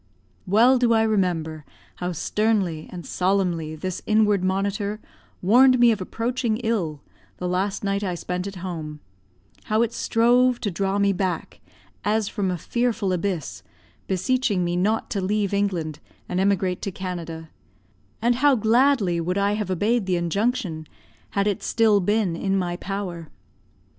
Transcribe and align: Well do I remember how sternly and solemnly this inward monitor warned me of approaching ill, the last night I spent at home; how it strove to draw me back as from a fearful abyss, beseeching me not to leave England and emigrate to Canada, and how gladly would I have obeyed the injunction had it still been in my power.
Well 0.47 0.79
do 0.79 0.93
I 0.93 1.03
remember 1.03 1.63
how 1.97 2.11
sternly 2.11 2.89
and 2.91 3.05
solemnly 3.05 3.75
this 3.75 4.01
inward 4.07 4.43
monitor 4.43 4.99
warned 5.43 5.77
me 5.77 5.91
of 5.91 6.01
approaching 6.01 6.57
ill, 6.63 7.01
the 7.37 7.47
last 7.47 7.83
night 7.83 8.03
I 8.03 8.15
spent 8.15 8.47
at 8.47 8.55
home; 8.65 8.99
how 9.65 9.83
it 9.83 9.93
strove 9.93 10.59
to 10.61 10.71
draw 10.71 10.97
me 10.97 11.13
back 11.13 11.59
as 12.03 12.27
from 12.27 12.49
a 12.49 12.57
fearful 12.57 13.13
abyss, 13.13 13.61
beseeching 14.07 14.63
me 14.65 14.75
not 14.75 15.11
to 15.11 15.21
leave 15.21 15.53
England 15.53 15.99
and 16.27 16.39
emigrate 16.39 16.81
to 16.81 16.91
Canada, 16.91 17.51
and 18.23 18.33
how 18.41 18.55
gladly 18.55 19.21
would 19.21 19.37
I 19.37 19.51
have 19.53 19.69
obeyed 19.69 20.07
the 20.07 20.15
injunction 20.17 20.87
had 21.37 21.45
it 21.45 21.61
still 21.61 21.99
been 21.99 22.35
in 22.35 22.57
my 22.57 22.75
power. 22.75 23.29